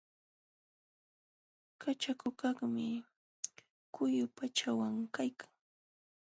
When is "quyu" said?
3.93-4.25